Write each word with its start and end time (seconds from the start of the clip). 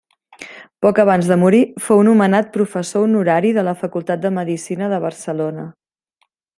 Poc 0.85 1.01
abans 1.03 1.29
de 1.31 1.37
morir 1.41 1.59
fou 1.89 2.01
nomenat 2.09 2.49
professor 2.57 3.07
honorari 3.09 3.55
de 3.61 3.67
la 3.71 3.77
Facultat 3.85 4.27
de 4.27 4.35
Medicina 4.41 4.93
de 4.95 5.03
Barcelona. 5.09 5.73